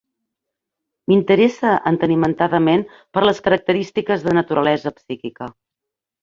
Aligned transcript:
M'interesse 1.11 1.73
entenimentadament 1.91 2.85
per 3.19 3.23
les 3.27 3.43
característiques 3.49 4.27
de 4.29 4.35
naturalesa 4.41 4.95
psíquica. 4.99 5.53